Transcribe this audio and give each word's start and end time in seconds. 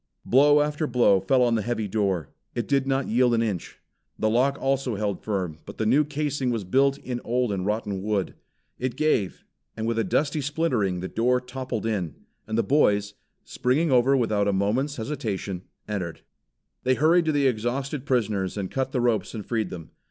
Blow 0.25 0.61
after 0.61 0.87
blow 0.87 1.19
fell 1.19 1.43
on 1.43 1.53
the 1.53 1.61
heavy 1.61 1.87
door. 1.87 2.29
It 2.55 2.67
did 2.67 2.87
not 2.87 3.07
yield 3.07 3.35
an 3.35 3.43
inch. 3.43 3.77
The 4.17 4.31
lock 4.31 4.57
also 4.59 4.95
held 4.95 5.23
firm, 5.23 5.59
but 5.63 5.77
the 5.77 5.85
new 5.85 6.03
casing 6.03 6.49
was 6.49 6.63
built 6.63 6.97
in 6.97 7.21
old 7.23 7.51
and 7.51 7.67
rotted 7.67 8.01
wood. 8.01 8.33
It 8.79 8.95
gave, 8.95 9.45
and 9.77 9.85
with 9.85 9.99
a 9.99 10.03
dusty 10.03 10.41
splintering 10.41 11.01
the 11.01 11.07
door 11.07 11.39
toppled 11.39 11.85
in, 11.85 12.15
and 12.47 12.57
the 12.57 12.63
boys, 12.63 13.13
springing 13.43 13.91
over 13.91 14.17
without 14.17 14.47
a 14.47 14.53
moment's 14.53 14.95
hesitation, 14.95 15.65
entered. 15.87 16.21
They 16.81 16.95
hurried 16.95 17.25
to 17.25 17.31
the 17.31 17.45
exhausted 17.45 18.03
prisoners 18.07 18.57
and 18.57 18.71
cut 18.71 18.93
the 18.93 19.01
ropes 19.01 19.35
and 19.35 19.45
freed 19.45 19.69
them. 19.69 19.91